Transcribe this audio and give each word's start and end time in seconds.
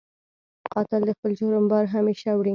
قاتل 0.73 1.01
د 1.07 1.09
خپل 1.17 1.31
جرم 1.39 1.65
بار 1.71 1.85
همېشه 1.95 2.31
وړي 2.35 2.49